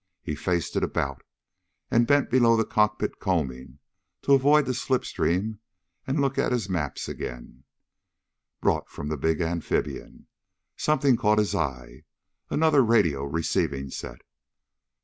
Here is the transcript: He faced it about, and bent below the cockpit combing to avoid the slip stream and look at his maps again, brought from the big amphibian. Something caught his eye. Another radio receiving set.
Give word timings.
He 0.23 0.33
faced 0.33 0.75
it 0.75 0.83
about, 0.83 1.21
and 1.91 2.07
bent 2.07 2.31
below 2.31 2.57
the 2.57 2.65
cockpit 2.65 3.19
combing 3.19 3.77
to 4.23 4.33
avoid 4.33 4.65
the 4.65 4.73
slip 4.73 5.05
stream 5.05 5.59
and 6.07 6.19
look 6.19 6.39
at 6.39 6.51
his 6.51 6.67
maps 6.67 7.07
again, 7.07 7.65
brought 8.61 8.89
from 8.89 9.09
the 9.09 9.15
big 9.17 9.41
amphibian. 9.41 10.25
Something 10.75 11.17
caught 11.17 11.37
his 11.37 11.53
eye. 11.53 12.05
Another 12.49 12.83
radio 12.83 13.23
receiving 13.25 13.91
set. 13.91 14.23